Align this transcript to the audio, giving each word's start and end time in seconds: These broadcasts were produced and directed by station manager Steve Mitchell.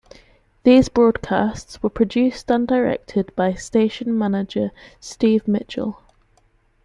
These 0.63 0.89
broadcasts 0.89 1.83
were 1.83 1.89
produced 1.91 2.49
and 2.49 2.67
directed 2.67 3.31
by 3.35 3.53
station 3.53 4.17
manager 4.17 4.71
Steve 4.99 5.47
Mitchell. 5.47 6.01